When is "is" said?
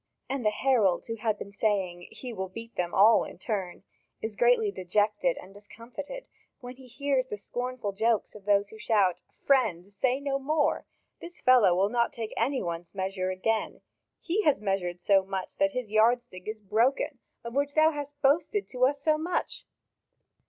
4.19-4.35, 16.47-16.61